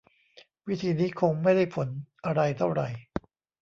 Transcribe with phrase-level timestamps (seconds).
[0.67, 1.87] วิธีนี้คงไม่ได้ผล
[2.25, 2.89] อะไรเท่าไหร่